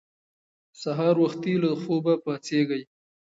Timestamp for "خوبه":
1.81-2.13